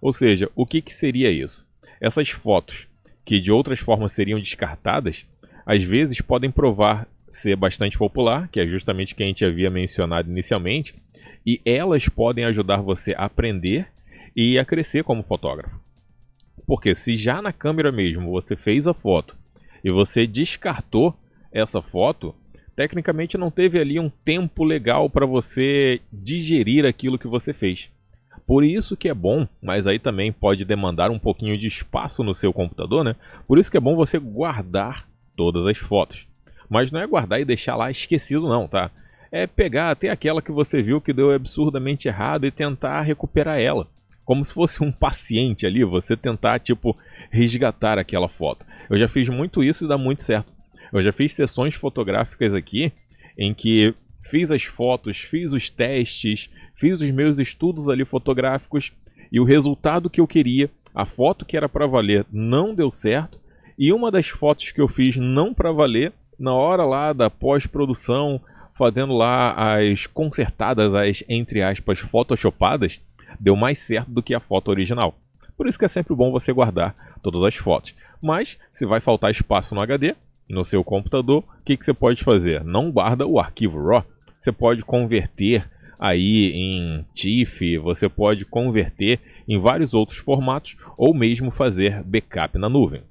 Ou 0.00 0.12
seja, 0.12 0.50
o 0.54 0.64
que, 0.64 0.80
que 0.80 0.92
seria 0.92 1.30
isso? 1.30 1.66
Essas 2.00 2.30
fotos, 2.30 2.88
que 3.24 3.38
de 3.38 3.52
outras 3.52 3.78
formas 3.80 4.12
seriam 4.12 4.38
descartadas, 4.38 5.26
às 5.66 5.82
vezes 5.82 6.20
podem 6.20 6.50
provar 6.50 7.06
ser 7.30 7.56
bastante 7.56 7.98
popular, 7.98 8.48
que 8.48 8.60
é 8.60 8.66
justamente 8.66 9.12
o 9.12 9.16
que 9.16 9.22
a 9.22 9.26
gente 9.26 9.44
havia 9.44 9.70
mencionado 9.70 10.30
inicialmente, 10.30 10.94
e 11.46 11.60
elas 11.64 12.08
podem 12.08 12.44
ajudar 12.44 12.78
você 12.78 13.14
a 13.14 13.24
aprender 13.24 13.88
e 14.34 14.58
a 14.58 14.64
crescer 14.64 15.04
como 15.04 15.22
fotógrafo. 15.22 15.80
Porque 16.66 16.94
se 16.94 17.16
já 17.16 17.40
na 17.42 17.52
câmera 17.52 17.90
mesmo 17.90 18.30
você 18.30 18.56
fez 18.56 18.86
a 18.86 18.94
foto 18.94 19.36
e 19.82 19.90
você 19.90 20.26
descartou 20.26 21.14
essa 21.52 21.82
foto, 21.82 22.34
tecnicamente 22.76 23.36
não 23.36 23.50
teve 23.50 23.78
ali 23.78 23.98
um 23.98 24.08
tempo 24.08 24.64
legal 24.64 25.10
para 25.10 25.26
você 25.26 26.00
digerir 26.12 26.84
aquilo 26.84 27.18
que 27.18 27.28
você 27.28 27.52
fez. 27.52 27.90
Por 28.46 28.64
isso 28.64 28.96
que 28.96 29.08
é 29.08 29.14
bom, 29.14 29.46
mas 29.62 29.86
aí 29.86 29.98
também 29.98 30.32
pode 30.32 30.64
demandar 30.64 31.10
um 31.10 31.18
pouquinho 31.18 31.56
de 31.56 31.68
espaço 31.68 32.24
no 32.24 32.34
seu 32.34 32.52
computador, 32.52 33.04
né? 33.04 33.14
Por 33.46 33.58
isso 33.58 33.70
que 33.70 33.76
é 33.76 33.80
bom 33.80 33.94
você 33.94 34.18
guardar 34.18 35.08
todas 35.36 35.66
as 35.66 35.78
fotos. 35.78 36.26
Mas 36.68 36.90
não 36.90 37.00
é 37.00 37.06
guardar 37.06 37.40
e 37.40 37.44
deixar 37.44 37.76
lá 37.76 37.90
esquecido 37.90 38.48
não, 38.48 38.66
tá? 38.66 38.90
É 39.30 39.46
pegar 39.46 39.90
até 39.90 40.08
aquela 40.08 40.42
que 40.42 40.50
você 40.50 40.82
viu 40.82 41.00
que 41.00 41.12
deu 41.12 41.32
absurdamente 41.32 42.08
errado 42.08 42.44
e 42.44 42.50
tentar 42.50 43.02
recuperar 43.02 43.60
ela. 43.60 43.86
Como 44.24 44.44
se 44.44 44.54
fosse 44.54 44.82
um 44.82 44.92
paciente 44.92 45.66
ali, 45.66 45.84
você 45.84 46.16
tentar, 46.16 46.58
tipo, 46.60 46.96
resgatar 47.30 47.98
aquela 47.98 48.28
foto. 48.28 48.64
Eu 48.88 48.96
já 48.96 49.08
fiz 49.08 49.28
muito 49.28 49.62
isso 49.62 49.84
e 49.84 49.88
dá 49.88 49.98
muito 49.98 50.22
certo. 50.22 50.52
Eu 50.92 51.02
já 51.02 51.12
fiz 51.12 51.32
sessões 51.32 51.74
fotográficas 51.74 52.54
aqui 52.54 52.92
em 53.38 53.54
que 53.54 53.94
fiz 54.22 54.50
as 54.50 54.64
fotos, 54.64 55.18
fiz 55.18 55.52
os 55.52 55.70
testes, 55.70 56.50
fiz 56.74 57.00
os 57.00 57.10
meus 57.10 57.38
estudos 57.38 57.88
ali 57.88 58.04
fotográficos 58.04 58.92
e 59.32 59.40
o 59.40 59.44
resultado 59.44 60.10
que 60.10 60.20
eu 60.20 60.26
queria, 60.26 60.70
a 60.94 61.06
foto 61.06 61.44
que 61.44 61.56
era 61.56 61.68
para 61.68 61.86
valer, 61.86 62.26
não 62.32 62.74
deu 62.74 62.90
certo. 62.90 63.38
E 63.78 63.92
uma 63.92 64.10
das 64.10 64.28
fotos 64.28 64.72
que 64.72 64.80
eu 64.80 64.88
fiz 64.88 65.16
não 65.16 65.54
para 65.54 65.72
valer, 65.72 66.12
na 66.38 66.52
hora 66.52 66.84
lá 66.84 67.12
da 67.12 67.30
pós-produção, 67.30 68.40
fazendo 68.74 69.12
lá 69.12 69.76
as 69.76 70.06
consertadas, 70.06 70.94
as 70.94 71.22
entre 71.28 71.62
aspas 71.62 72.00
photoshopadas, 72.00 73.00
deu 73.38 73.54
mais 73.56 73.78
certo 73.78 74.10
do 74.10 74.22
que 74.22 74.34
a 74.34 74.40
foto 74.40 74.70
original. 74.70 75.18
Por 75.56 75.68
isso 75.68 75.78
que 75.78 75.84
é 75.84 75.88
sempre 75.88 76.14
bom 76.14 76.32
você 76.32 76.52
guardar 76.52 76.94
todas 77.22 77.42
as 77.42 77.54
fotos. 77.54 77.94
Mas 78.22 78.58
se 78.72 78.86
vai 78.86 79.00
faltar 79.00 79.30
espaço 79.30 79.74
no 79.74 79.82
HD, 79.82 80.14
no 80.48 80.64
seu 80.64 80.82
computador, 80.82 81.44
o 81.60 81.64
que, 81.64 81.76
que 81.76 81.84
você 81.84 81.94
pode 81.94 82.24
fazer? 82.24 82.64
Não 82.64 82.90
guarda 82.90 83.26
o 83.26 83.38
arquivo 83.38 83.78
RAW. 83.78 84.04
Você 84.38 84.50
pode 84.50 84.82
converter 84.82 85.68
aí 85.98 86.52
em 86.54 87.04
TIFF, 87.12 87.76
você 87.76 88.08
pode 88.08 88.46
converter 88.46 89.20
em 89.46 89.58
vários 89.58 89.92
outros 89.92 90.18
formatos 90.18 90.76
ou 90.96 91.12
mesmo 91.12 91.50
fazer 91.50 92.02
backup 92.02 92.56
na 92.56 92.70
nuvem. 92.70 93.02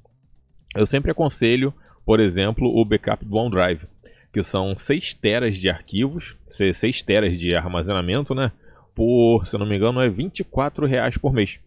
Eu 0.76 0.86
sempre 0.86 1.12
aconselho, 1.12 1.74
por 2.04 2.20
exemplo, 2.20 2.68
o 2.68 2.84
backup 2.84 3.24
do 3.24 3.36
OneDrive, 3.36 3.86
que 4.34 4.42
são 4.42 4.76
6 4.76 5.14
teras 5.14 5.58
de 5.58 5.70
arquivos, 5.70 6.36
6 6.50 7.04
teras 7.04 7.40
de 7.40 7.56
armazenamento, 7.56 8.34
né? 8.34 8.52
Por, 9.00 9.48
se 9.48 9.58
não 9.58 9.66
me 9.66 9.78
engano, 9.78 10.02
é 10.02 10.10
24 10.10 10.86
reais 10.86 11.18
por 11.18 11.32
mês. 11.32 11.58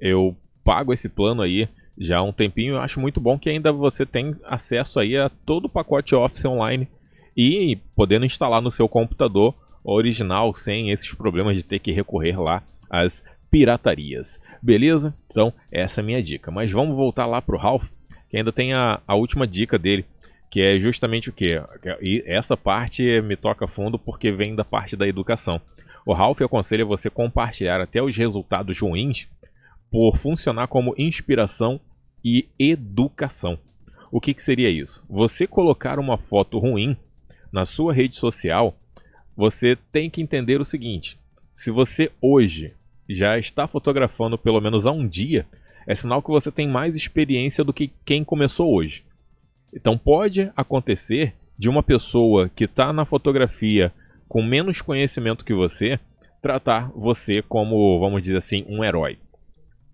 Eu 0.00 0.36
pago 0.64 0.92
esse 0.92 1.08
plano 1.08 1.40
aí 1.40 1.68
já 1.96 2.18
há 2.18 2.24
um 2.24 2.32
tempinho. 2.32 2.74
Eu 2.74 2.80
acho 2.80 2.98
muito 2.98 3.20
bom 3.20 3.38
que 3.38 3.48
ainda 3.48 3.72
você 3.72 4.04
tem 4.04 4.34
acesso 4.42 4.98
aí 4.98 5.16
a 5.16 5.28
todo 5.28 5.66
o 5.66 5.68
pacote 5.68 6.12
Office 6.12 6.44
online 6.44 6.88
e 7.36 7.78
podendo 7.94 8.26
instalar 8.26 8.60
no 8.60 8.72
seu 8.72 8.88
computador 8.88 9.54
original 9.84 10.52
sem 10.54 10.90
esses 10.90 11.14
problemas 11.14 11.54
de 11.54 11.62
ter 11.62 11.78
que 11.78 11.92
recorrer 11.92 12.36
lá 12.36 12.64
às 12.90 13.22
piratarias. 13.48 14.40
Beleza? 14.60 15.14
Então, 15.30 15.52
essa 15.70 16.00
é 16.00 16.02
a 16.02 16.04
minha 16.04 16.20
dica. 16.20 16.50
Mas 16.50 16.72
vamos 16.72 16.96
voltar 16.96 17.26
lá 17.26 17.40
para 17.40 17.54
o 17.54 17.60
Ralph, 17.60 17.90
que 18.28 18.36
ainda 18.36 18.50
tem 18.50 18.72
a, 18.72 19.00
a 19.06 19.14
última 19.14 19.46
dica 19.46 19.78
dele, 19.78 20.04
que 20.50 20.60
é 20.60 20.80
justamente 20.80 21.30
o 21.30 21.32
que? 21.32 21.62
E 22.00 22.24
essa 22.26 22.56
parte 22.56 23.20
me 23.20 23.36
toca 23.36 23.68
fundo 23.68 24.00
porque 24.00 24.32
vem 24.32 24.56
da 24.56 24.64
parte 24.64 24.96
da 24.96 25.06
educação. 25.06 25.60
O 26.04 26.12
Ralph 26.12 26.40
aconselha 26.42 26.84
você 26.84 27.08
compartilhar 27.08 27.80
até 27.80 28.02
os 28.02 28.16
resultados 28.16 28.78
ruins 28.80 29.28
por 29.90 30.16
funcionar 30.16 30.68
como 30.68 30.94
inspiração 30.98 31.80
e 32.24 32.48
educação. 32.58 33.58
O 34.10 34.20
que, 34.20 34.34
que 34.34 34.42
seria 34.42 34.68
isso? 34.68 35.04
Você 35.08 35.46
colocar 35.46 35.98
uma 35.98 36.18
foto 36.18 36.58
ruim 36.58 36.96
na 37.52 37.64
sua 37.64 37.92
rede 37.92 38.16
social, 38.16 38.76
você 39.36 39.76
tem 39.90 40.10
que 40.10 40.20
entender 40.20 40.60
o 40.60 40.64
seguinte: 40.64 41.16
se 41.56 41.70
você 41.70 42.10
hoje 42.20 42.74
já 43.08 43.38
está 43.38 43.68
fotografando 43.68 44.38
pelo 44.38 44.60
menos 44.60 44.86
há 44.86 44.92
um 44.92 45.06
dia, 45.06 45.46
é 45.86 45.94
sinal 45.94 46.22
que 46.22 46.30
você 46.30 46.50
tem 46.50 46.68
mais 46.68 46.96
experiência 46.96 47.64
do 47.64 47.72
que 47.72 47.90
quem 48.04 48.24
começou 48.24 48.74
hoje. 48.74 49.04
Então 49.72 49.96
pode 49.96 50.50
acontecer 50.56 51.34
de 51.58 51.68
uma 51.68 51.82
pessoa 51.82 52.48
que 52.48 52.64
está 52.64 52.92
na 52.92 53.04
fotografia 53.04 53.92
com 54.32 54.42
menos 54.42 54.80
conhecimento 54.80 55.44
que 55.44 55.52
você 55.52 56.00
tratar 56.40 56.90
você 56.96 57.42
como, 57.42 58.00
vamos 58.00 58.22
dizer 58.22 58.38
assim, 58.38 58.64
um 58.66 58.82
herói. 58.82 59.18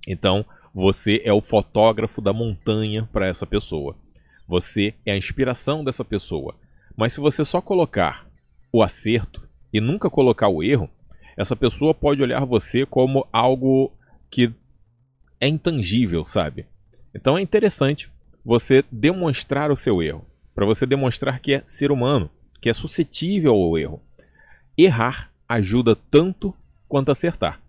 Então, 0.07 0.47
você 0.73 1.21
é 1.25 1.33
o 1.33 1.43
fotógrafo 1.43 2.23
da 2.23 2.33
montanha 2.33 3.09
para 3.13 3.27
essa 3.27 3.45
pessoa. 3.45 3.97
Você 4.47 4.95
é 5.05 5.11
a 5.11 5.17
inspiração 5.17 5.83
dessa 5.83 6.05
pessoa. 6.05 6.55
Mas 6.97 7.15
se 7.15 7.21
você 7.21 7.45
só 7.45 7.61
colocar 7.61 8.31
o 8.73 8.81
acerto 8.81 9.45
e 9.73 9.81
nunca 9.81 10.09
colocar 10.09 10.49
o 10.49 10.63
erro, 10.63 10.89
essa 11.37 11.57
pessoa 11.57 11.93
pode 11.93 12.23
olhar 12.23 12.45
você 12.45 12.87
como 12.87 13.27
algo 13.33 13.91
que 14.31 14.55
é 15.41 15.49
intangível, 15.49 16.25
sabe? 16.25 16.65
Então 17.13 17.37
é 17.37 17.43
interessante 17.43 18.09
você 18.45 18.85
demonstrar 18.93 19.73
o 19.73 19.77
seu 19.77 20.01
erro, 20.01 20.25
para 20.55 20.65
você 20.65 20.87
demonstrar 20.87 21.41
que 21.41 21.55
é 21.55 21.63
ser 21.67 21.91
humano, 21.91 22.31
que 22.63 22.69
é 22.69 22.73
suscetível 22.73 23.53
ao 23.53 23.77
erro. 23.77 24.01
Errar 24.79 25.33
ajuda 25.49 25.97
tanto 25.97 26.55
quanto 26.89 27.11
acertar. 27.11 27.61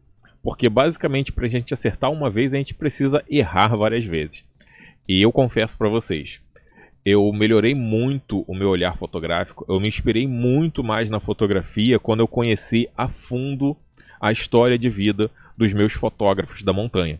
Porque 0.44 0.70
basicamente 0.70 1.32
para 1.32 1.48
a 1.48 1.50
gente 1.50 1.74
acertar 1.74 2.12
uma 2.12 2.30
vez 2.30 2.54
a 2.54 2.58
gente 2.58 2.76
precisa 2.76 3.24
errar 3.28 3.76
várias 3.76 4.06
vezes. 4.06 4.46
E 5.08 5.22
eu 5.22 5.32
confesso 5.32 5.76
para 5.76 5.90
vocês, 5.90 6.40
eu 7.04 7.34
melhorei 7.34 7.74
muito 7.74 8.46
o 8.48 8.54
meu 8.54 8.70
olhar 8.70 8.96
fotográfico, 8.96 9.66
eu 9.68 9.80
me 9.80 9.88
inspirei 9.88 10.28
muito 10.28 10.84
mais 10.84 11.10
na 11.10 11.20
fotografia 11.20 12.00
quando 12.00 12.20
eu 12.20 12.28
conheci 12.28 12.88
a 12.96 13.08
fundo 13.10 13.76
a 14.22 14.32
história 14.32 14.78
de 14.78 14.90
vida 14.90 15.32
dos 15.58 15.74
meus 15.74 15.94
fotógrafos 15.94 16.62
da 16.62 16.72
montanha. 16.72 17.20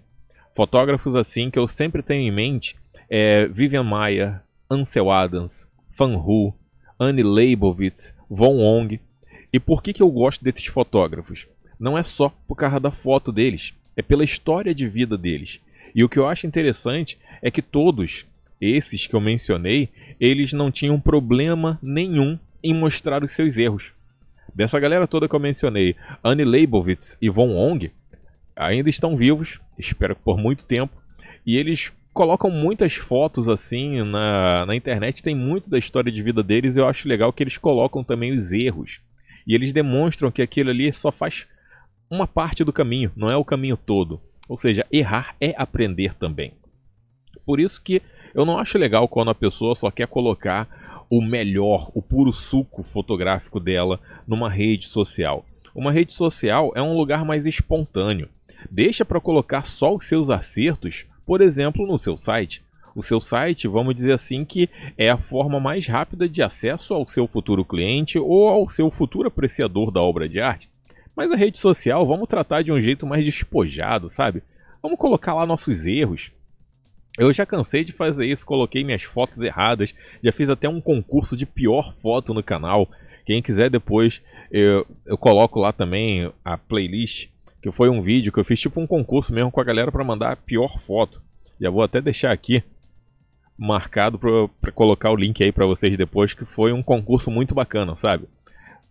Fotógrafos 0.56 1.16
assim 1.16 1.50
que 1.50 1.58
eu 1.58 1.68
sempre 1.68 2.04
tenho 2.04 2.22
em 2.22 2.32
mente 2.32 2.76
é 3.10 3.48
Vivian 3.48 3.84
Maia, 3.84 4.44
Ansel 4.70 5.10
Adams, 5.10 5.68
Fan 5.90 6.16
Hu, 6.16 6.54
Annie 7.00 7.24
Leibovitz, 7.24 8.16
Von 8.30 8.60
Ong. 8.60 9.00
E 9.52 9.60
por 9.60 9.82
que, 9.82 9.94
que 9.94 10.02
eu 10.02 10.10
gosto 10.10 10.44
desses 10.44 10.66
fotógrafos? 10.66 11.48
não 11.80 11.98
é 11.98 12.04
só 12.04 12.30
por 12.48 12.56
causa 12.56 12.80
da 12.80 12.92
foto 12.92 13.32
deles, 13.32 13.74
é 13.96 14.02
pela 14.02 14.24
história 14.24 14.76
de 14.76 14.88
vida 14.88 15.18
deles. 15.18 15.62
E 15.96 16.04
o 16.04 16.10
que 16.10 16.20
eu 16.20 16.28
acho 16.28 16.46
interessante 16.46 17.18
é 17.42 17.50
que 17.50 17.62
todos 17.62 18.26
esses 18.60 19.08
que 19.08 19.16
eu 19.16 19.22
mencionei, 19.22 19.90
eles 20.20 20.52
não 20.52 20.70
tinham 20.70 21.00
problema 21.00 21.80
nenhum 21.82 22.38
em 22.62 22.74
mostrar 22.74 23.24
os 23.24 23.32
seus 23.32 23.58
erros. 23.58 23.94
Dessa 24.54 24.80
galera 24.80 25.08
toda 25.08 25.30
que 25.30 25.36
eu 25.36 25.40
mencionei, 25.40 25.96
Annie 26.24 26.44
Leibovitz 26.44 27.18
e 27.22 27.30
Von 27.30 27.56
Ong, 27.56 27.90
ainda 28.56 28.90
estão 28.90 29.16
vivos, 29.16 29.62
espero 29.78 30.16
que 30.16 30.22
por 30.22 30.38
muito 30.38 30.66
tempo, 30.66 31.02
e 31.46 31.56
eles 31.56 31.94
colocam 32.12 32.52
muitas 32.52 32.96
fotos 32.96 33.48
assim 33.48 34.04
na, 34.04 34.66
na 34.66 34.76
internet, 34.76 35.24
tem 35.24 35.34
muito 35.34 35.70
da 35.70 35.78
história 35.78 36.12
de 36.12 36.22
vida 36.22 36.44
deles, 36.44 36.76
e 36.76 36.80
eu 36.80 36.88
acho 36.88 37.08
legal 37.08 37.32
que 37.32 37.42
eles 37.42 37.58
colocam 37.58 38.04
também 38.04 38.34
os 38.34 38.52
erros. 38.52 39.00
E 39.50 39.56
eles 39.56 39.74
demonstram 39.74 40.30
que 40.30 40.44
aquilo 40.44 40.70
ali 40.70 40.94
só 40.94 41.12
faz 41.12 41.48
uma 42.08 42.28
parte 42.28 42.64
do 42.64 42.72
caminho, 42.72 43.12
não 43.16 43.32
é 43.32 43.36
o 43.36 43.44
caminho 43.44 43.76
todo. 43.76 44.22
Ou 44.48 44.56
seja, 44.56 44.86
errar 44.92 45.36
é 45.42 45.56
aprender 45.58 46.14
também. 46.14 46.54
Por 47.48 47.60
isso 47.60 47.82
que 47.82 48.00
eu 48.36 48.46
não 48.46 48.60
acho 48.60 48.78
legal 48.78 49.08
quando 49.08 49.32
a 49.32 49.36
pessoa 49.36 49.74
só 49.74 49.90
quer 49.90 50.08
colocar 50.08 51.08
o 51.10 51.20
melhor, 51.20 51.90
o 51.96 52.02
puro 52.02 52.32
suco 52.32 52.84
fotográfico 52.84 53.60
dela 53.60 54.00
numa 54.28 54.52
rede 54.52 54.86
social. 54.86 55.44
Uma 55.74 55.92
rede 55.92 56.14
social 56.14 56.72
é 56.76 56.82
um 56.84 56.96
lugar 56.96 57.26
mais 57.26 57.48
espontâneo. 57.48 58.30
Deixa 58.70 59.04
para 59.04 59.20
colocar 59.20 59.66
só 59.66 59.96
os 59.96 60.06
seus 60.06 60.30
acertos, 60.30 61.08
por 61.26 61.42
exemplo, 61.42 61.88
no 61.88 61.98
seu 61.98 62.16
site. 62.18 62.64
O 62.96 63.04
seu 63.04 63.20
site, 63.20 63.68
vamos 63.68 63.96
dizer 63.96 64.14
assim, 64.14 64.44
que 64.44 64.70
é 64.98 65.10
a 65.10 65.18
forma 65.18 65.60
mais 65.60 65.88
rápida 65.88 66.28
de 66.28 66.42
acesso 66.42 66.94
ao 66.94 67.08
seu 67.08 67.28
futuro 67.28 67.64
cliente 67.64 68.18
ou 68.18 68.48
ao 68.48 68.68
seu 68.68 68.90
futuro 68.90 69.28
apreciador 69.28 69.92
da 69.92 70.02
obra 70.02 70.28
de 70.28 70.40
arte. 70.40 70.70
Mas 71.16 71.32
a 71.32 71.36
rede 71.36 71.60
social, 71.60 72.06
vamos 72.06 72.28
tratar 72.28 72.62
de 72.62 72.72
um 72.72 72.80
jeito 72.80 73.06
mais 73.06 73.24
despojado, 73.24 74.10
sabe? 74.10 74.42
Vamos 74.82 74.98
colocar 74.98 75.34
lá 75.34 75.46
nossos 75.46 75.86
erros. 75.86 76.32
Eu 77.18 77.34
já 77.34 77.46
cansei 77.46 77.84
de 77.84 77.92
fazer 77.92 78.26
isso, 78.26 78.46
coloquei 78.46 78.84
minhas 78.84 79.04
fotos 79.04 79.42
erradas, 79.42 79.94
já 80.24 80.32
fiz 80.32 80.50
até 80.50 80.70
um 80.70 80.80
concurso 80.80 81.36
de 81.36 81.46
pior 81.46 81.94
foto 81.94 82.34
no 82.34 82.42
canal. 82.42 82.90
Quem 83.26 83.42
quiser 83.42 83.70
depois, 83.70 84.24
eu, 84.50 84.88
eu 85.06 85.18
coloco 85.18 85.60
lá 85.60 85.74
também 85.74 86.32
a 86.46 86.58
playlist, 86.58 87.28
que 87.62 87.72
foi 87.72 87.90
um 87.90 88.02
vídeo 88.02 88.32
que 88.32 88.40
eu 88.40 88.46
fiz 88.46 88.60
tipo 88.60 88.80
um 88.80 88.88
concurso 88.88 89.34
mesmo 89.34 89.52
com 89.52 89.60
a 89.60 89.66
galera 89.66 89.92
para 89.92 90.04
mandar 90.04 90.32
a 90.32 90.36
pior 90.38 90.80
foto. 90.80 91.22
Já 91.60 91.70
vou 91.70 91.84
até 91.84 92.00
deixar 92.00 92.32
aqui 92.32 92.64
marcado 93.60 94.18
para 94.18 94.72
colocar 94.72 95.12
o 95.12 95.16
link 95.16 95.44
aí 95.44 95.52
para 95.52 95.66
vocês 95.66 95.98
depois, 95.98 96.34
que 96.34 96.46
foi 96.46 96.72
um 96.72 96.82
concurso 96.82 97.30
muito 97.30 97.54
bacana, 97.54 97.94
sabe? 97.96 98.26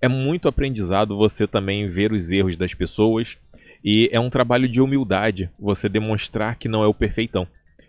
É 0.01 0.07
muito 0.07 0.47
aprendizado 0.47 1.17
você 1.17 1.47
também 1.47 1.89
ver 1.89 2.13
os 2.13 2.31
erros 2.31 2.57
das 2.57 2.75
pessoas 2.75 3.39
e 3.83 4.11
é 4.13 4.21
um 4.21 4.29
trabalho 4.29 4.69
de 4.69 4.81
humildade 4.81 5.51
você 5.59 5.89
demonstrar 5.89 6.57
que 6.57 6.69
não 6.69 6.85
é 6.85 6.87
o 6.87 6.95
perfeitão. 6.95 7.49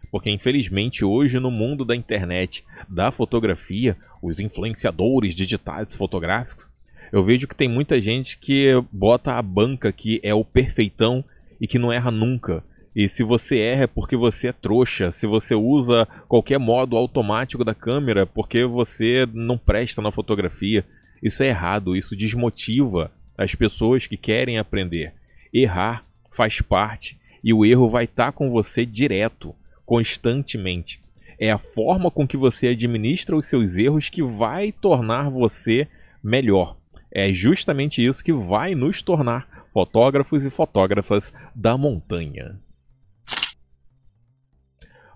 Porque 0.09 0.31
infelizmente 0.31 1.03
hoje 1.03 1.37
no 1.39 1.51
mundo 1.51 1.83
da 1.83 1.95
internet, 1.95 2.63
da 2.87 3.11
fotografia, 3.11 3.97
os 4.21 4.39
influenciadores 4.39 5.35
digitais 5.35 5.93
fotográficos, 5.93 6.69
eu 7.11 7.23
vejo 7.23 7.47
que 7.47 7.55
tem 7.55 7.67
muita 7.67 7.99
gente 7.99 8.37
que 8.37 8.69
bota 8.91 9.33
a 9.33 9.41
banca 9.41 9.91
que 9.91 10.19
é 10.23 10.33
o 10.33 10.45
perfeitão 10.45 11.23
e 11.59 11.67
que 11.67 11.77
não 11.77 11.91
erra 11.91 12.09
nunca. 12.09 12.63
E 12.95 13.07
se 13.07 13.23
você 13.23 13.59
erra 13.59 13.83
é 13.83 13.87
porque 13.87 14.15
você 14.15 14.47
é 14.47 14.51
trouxa, 14.51 15.11
se 15.11 15.27
você 15.27 15.53
usa 15.53 16.07
qualquer 16.27 16.57
modo 16.57 16.97
automático 16.97 17.63
da 17.63 17.75
câmera 17.75 18.25
porque 18.25 18.65
você 18.65 19.27
não 19.33 19.57
presta 19.57 20.01
na 20.01 20.11
fotografia. 20.11 20.85
Isso 21.21 21.43
é 21.43 21.47
errado, 21.47 21.95
isso 21.95 22.15
desmotiva 22.15 23.11
as 23.37 23.53
pessoas 23.53 24.07
que 24.07 24.17
querem 24.17 24.57
aprender. 24.57 25.13
Errar 25.53 26.03
faz 26.31 26.61
parte 26.61 27.19
e 27.43 27.53
o 27.53 27.65
erro 27.65 27.89
vai 27.89 28.05
estar 28.05 28.27
tá 28.27 28.31
com 28.31 28.49
você 28.49 28.85
direto 28.85 29.55
constantemente. 29.85 31.01
É 31.37 31.51
a 31.51 31.57
forma 31.57 32.11
com 32.11 32.27
que 32.27 32.35
você 32.35 32.67
administra 32.69 33.35
os 33.35 33.47
seus 33.47 33.77
erros 33.77 34.09
que 34.09 34.21
vai 34.21 34.71
tornar 34.71 35.29
você 35.29 35.87
melhor. 36.23 36.75
É 37.11 37.31
justamente 37.31 38.05
isso 38.05 38.23
que 38.23 38.33
vai 38.33 38.75
nos 38.75 39.01
tornar 39.01 39.65
fotógrafos 39.71 40.45
e 40.45 40.49
fotógrafas 40.49 41.33
da 41.55 41.77
montanha. 41.77 42.59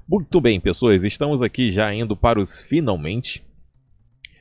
Muito 0.07 0.41
bem, 0.41 0.59
pessoas, 0.59 1.03
estamos 1.03 1.41
aqui 1.41 1.71
já 1.71 1.93
indo 1.93 2.15
para 2.15 2.39
os 2.39 2.61
finalmente. 2.61 3.43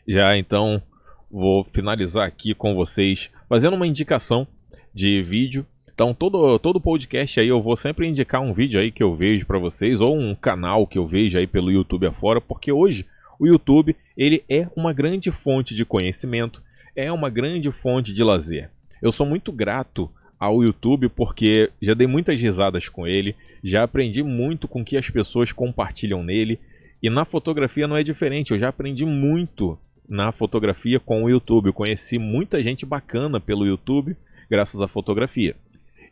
Já 0.06 0.36
então 0.36 0.82
vou 1.30 1.64
finalizar 1.64 2.26
aqui 2.26 2.54
com 2.54 2.74
vocês 2.74 3.30
fazendo 3.48 3.74
uma 3.74 3.86
indicação 3.86 4.46
de 4.92 5.22
vídeo 5.22 5.66
então, 5.94 6.14
todo, 6.14 6.58
todo 6.58 6.80
podcast 6.80 7.38
aí 7.38 7.48
eu 7.48 7.60
vou 7.60 7.76
sempre 7.76 8.08
indicar 8.08 8.40
um 8.40 8.52
vídeo 8.52 8.80
aí 8.80 8.90
que 8.90 9.02
eu 9.02 9.14
vejo 9.14 9.46
para 9.46 9.58
vocês, 9.58 10.00
ou 10.00 10.18
um 10.18 10.34
canal 10.34 10.86
que 10.86 10.98
eu 10.98 11.06
vejo 11.06 11.38
aí 11.38 11.46
pelo 11.46 11.70
YouTube 11.70 12.06
afora, 12.06 12.40
porque 12.40 12.72
hoje 12.72 13.06
o 13.38 13.46
YouTube 13.46 13.94
ele 14.16 14.42
é 14.48 14.66
uma 14.74 14.92
grande 14.92 15.30
fonte 15.30 15.74
de 15.74 15.84
conhecimento, 15.84 16.62
é 16.96 17.12
uma 17.12 17.28
grande 17.28 17.70
fonte 17.70 18.14
de 18.14 18.24
lazer. 18.24 18.70
Eu 19.02 19.12
sou 19.12 19.26
muito 19.26 19.52
grato 19.52 20.10
ao 20.42 20.60
YouTube 20.60 21.08
porque 21.08 21.70
já 21.80 21.94
dei 21.94 22.08
muitas 22.08 22.42
risadas 22.42 22.88
com 22.88 23.06
ele, 23.06 23.36
já 23.62 23.84
aprendi 23.84 24.24
muito 24.24 24.66
com 24.66 24.80
o 24.80 24.84
que 24.84 24.96
as 24.96 25.08
pessoas 25.08 25.52
compartilham 25.52 26.24
nele, 26.24 26.58
e 27.00 27.08
na 27.08 27.24
fotografia 27.24 27.86
não 27.86 27.96
é 27.96 28.02
diferente, 28.02 28.50
eu 28.50 28.58
já 28.58 28.66
aprendi 28.66 29.04
muito 29.04 29.78
na 30.08 30.32
fotografia 30.32 30.98
com 30.98 31.22
o 31.22 31.30
YouTube, 31.30 31.66
eu 31.66 31.72
conheci 31.72 32.18
muita 32.18 32.60
gente 32.60 32.84
bacana 32.84 33.38
pelo 33.38 33.64
YouTube 33.64 34.16
graças 34.50 34.80
à 34.80 34.88
fotografia. 34.88 35.54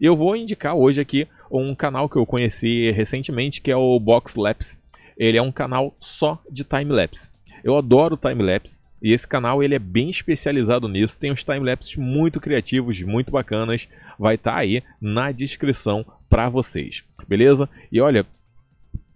E 0.00 0.06
eu 0.06 0.14
vou 0.16 0.36
indicar 0.36 0.76
hoje 0.76 1.00
aqui 1.00 1.26
um 1.50 1.74
canal 1.74 2.08
que 2.08 2.16
eu 2.16 2.24
conheci 2.24 2.92
recentemente, 2.92 3.60
que 3.60 3.72
é 3.72 3.76
o 3.76 3.98
Box 3.98 4.36
Lapse. 4.36 4.78
Ele 5.18 5.38
é 5.38 5.42
um 5.42 5.50
canal 5.50 5.92
só 5.98 6.40
de 6.48 6.62
time-lapse. 6.62 7.32
Eu 7.64 7.76
adoro 7.76 8.16
time-lapse. 8.16 8.78
E 9.02 9.12
esse 9.12 9.26
canal 9.26 9.62
ele 9.62 9.74
é 9.74 9.78
bem 9.78 10.10
especializado 10.10 10.88
nisso, 10.88 11.18
tem 11.18 11.32
uns 11.32 11.44
timelapses 11.44 11.96
muito 11.96 12.40
criativos, 12.40 13.00
muito 13.02 13.30
bacanas, 13.30 13.88
vai 14.18 14.34
estar 14.34 14.52
tá 14.52 14.58
aí 14.58 14.82
na 15.00 15.32
descrição 15.32 16.04
para 16.28 16.48
vocês, 16.48 17.04
beleza? 17.26 17.68
E 17.90 18.00
olha, 18.00 18.26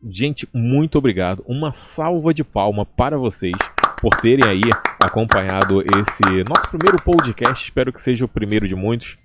gente, 0.08 0.48
muito 0.52 0.96
obrigado, 0.96 1.44
uma 1.46 1.72
salva 1.72 2.32
de 2.32 2.42
palma 2.42 2.86
para 2.86 3.18
vocês 3.18 3.56
por 4.00 4.14
terem 4.20 4.48
aí 4.48 4.62
acompanhado 5.02 5.82
esse 5.82 6.44
nosso 6.48 6.68
primeiro 6.68 7.00
podcast, 7.02 7.64
espero 7.64 7.92
que 7.92 8.00
seja 8.00 8.24
o 8.24 8.28
primeiro 8.28 8.66
de 8.66 8.74
muitos 8.74 9.18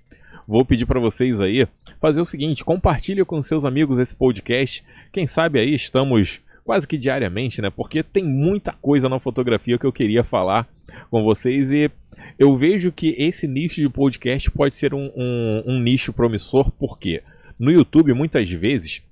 vou 0.50 0.64
pedir 0.64 0.84
para 0.84 0.98
vocês 0.98 1.40
aí 1.40 1.68
fazer 2.00 2.20
o 2.20 2.24
seguinte: 2.24 2.64
compartilhe 2.64 3.24
com 3.24 3.40
seus 3.40 3.64
amigos 3.64 4.00
esse 4.00 4.16
podcast. 4.16 4.84
Quem 5.12 5.24
sabe 5.24 5.60
aí 5.60 5.72
estamos 5.72 6.40
quase 6.70 6.86
que 6.86 6.96
diariamente, 6.96 7.60
né? 7.60 7.68
Porque 7.68 8.00
tem 8.00 8.22
muita 8.22 8.72
coisa 8.72 9.08
na 9.08 9.18
fotografia 9.18 9.76
que 9.76 9.84
eu 9.84 9.92
queria 9.92 10.22
falar 10.22 10.68
com 11.10 11.24
vocês 11.24 11.72
e 11.72 11.90
eu 12.38 12.56
vejo 12.56 12.92
que 12.92 13.12
esse 13.18 13.48
nicho 13.48 13.80
de 13.80 13.88
podcast 13.88 14.48
pode 14.52 14.76
ser 14.76 14.94
um, 14.94 15.10
um, 15.16 15.64
um 15.66 15.80
nicho 15.80 16.12
promissor, 16.12 16.70
porque 16.70 17.24
no 17.58 17.72
YouTube 17.72 18.14
muitas 18.14 18.48
vezes 18.48 19.02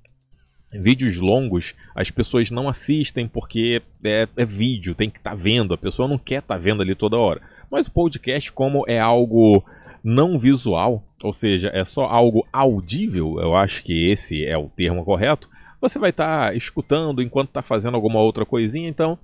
vídeos 0.71 1.17
longos 1.17 1.75
as 1.93 2.09
pessoas 2.09 2.49
não 2.49 2.69
assistem 2.69 3.27
porque 3.27 3.81
é, 4.05 4.25
é 4.37 4.45
vídeo, 4.45 4.95
tem 4.95 5.09
que 5.09 5.17
estar 5.17 5.31
tá 5.31 5.35
vendo, 5.35 5.73
a 5.73 5.77
pessoa 5.77 6.07
não 6.07 6.17
quer 6.17 6.39
estar 6.39 6.55
tá 6.55 6.61
vendo 6.61 6.81
ali 6.81 6.95
toda 6.95 7.17
hora. 7.17 7.41
Mas 7.69 7.87
o 7.87 7.91
podcast, 7.91 8.53
como 8.53 8.85
é 8.87 9.01
algo 9.01 9.65
não 10.01 10.39
visual, 10.39 11.03
ou 11.21 11.33
seja, 11.33 11.69
é 11.73 11.83
só 11.83 12.05
algo 12.05 12.47
audível, 12.53 13.37
eu 13.41 13.53
acho 13.53 13.83
que 13.83 14.09
esse 14.09 14.45
é 14.45 14.57
o 14.57 14.69
termo 14.69 15.03
correto, 15.03 15.49
você 15.79 15.99
vai 15.99 16.09
estar 16.09 16.49
tá 16.49 16.55
escutando 16.55 17.21
enquanto 17.21 17.49
está 17.49 17.61
fazendo 17.61 17.95
alguma 17.95 18.19
outra 18.19 18.45
coisinha, 18.45 18.89
então 18.89 19.17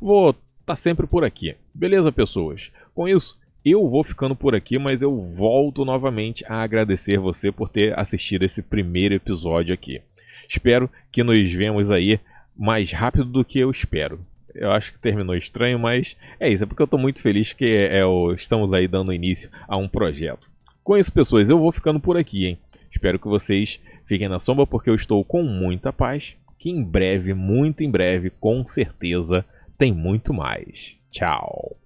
vou 0.00 0.30
estar 0.30 0.40
tá 0.66 0.76
sempre 0.76 1.06
por 1.06 1.24
aqui. 1.24 1.54
Beleza, 1.74 2.12
pessoas? 2.12 2.72
Com 2.94 3.08
isso, 3.08 3.38
eu 3.64 3.88
vou 3.88 4.04
ficando 4.04 4.34
por 4.34 4.54
aqui, 4.54 4.78
mas 4.78 5.02
eu 5.02 5.20
volto 5.20 5.84
novamente 5.84 6.44
a 6.48 6.62
agradecer 6.62 7.18
você 7.18 7.50
por 7.50 7.68
ter 7.68 7.98
assistido 7.98 8.44
esse 8.44 8.62
primeiro 8.62 9.14
episódio 9.14 9.74
aqui. 9.74 10.00
Espero 10.48 10.88
que 11.10 11.22
nos 11.22 11.52
vemos 11.52 11.90
aí 11.90 12.20
mais 12.56 12.92
rápido 12.92 13.26
do 13.26 13.44
que 13.44 13.58
eu 13.58 13.70
espero 13.70 14.20
eu 14.58 14.72
acho 14.72 14.92
que 14.92 14.98
terminou 14.98 15.36
estranho, 15.36 15.78
mas 15.78 16.16
é 16.40 16.48
isso, 16.48 16.64
é 16.64 16.66
porque 16.66 16.82
eu 16.82 16.86
estou 16.86 16.98
muito 16.98 17.20
feliz 17.20 17.52
que 17.52 17.64
é, 17.64 18.04
o, 18.04 18.32
estamos 18.32 18.72
aí 18.72 18.88
dando 18.88 19.12
início 19.12 19.50
a 19.68 19.78
um 19.78 19.88
projeto. 19.88 20.50
Com 20.82 20.96
isso, 20.96 21.12
pessoas, 21.12 21.50
eu 21.50 21.58
vou 21.58 21.72
ficando 21.72 22.00
por 22.00 22.16
aqui, 22.16 22.46
hein? 22.46 22.58
Espero 22.90 23.18
que 23.18 23.28
vocês 23.28 23.80
fiquem 24.06 24.28
na 24.28 24.38
sombra 24.38 24.66
porque 24.66 24.88
eu 24.88 24.94
estou 24.94 25.24
com 25.24 25.42
muita 25.42 25.92
paz, 25.92 26.38
que 26.58 26.70
em 26.70 26.82
breve, 26.82 27.34
muito 27.34 27.82
em 27.82 27.90
breve, 27.90 28.30
com 28.30 28.66
certeza, 28.66 29.44
tem 29.76 29.92
muito 29.92 30.32
mais. 30.32 30.98
Tchau! 31.10 31.76